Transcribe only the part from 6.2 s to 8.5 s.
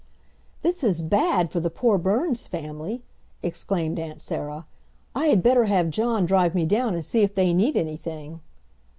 drive me down and see if they need anything."